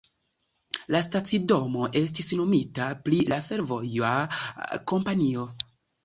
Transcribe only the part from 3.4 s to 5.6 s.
fervoja kompanio.